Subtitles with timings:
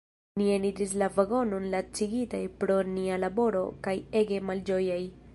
[0.41, 3.93] Ni eniris la vagonon lacigitaj pro nia laboro kaj
[4.23, 4.99] ege malĝojaj.